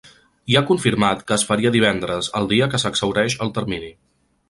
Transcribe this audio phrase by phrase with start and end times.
[0.53, 3.97] I ha confirmat que es faria divendres, el dia que s’exhaureix el termini.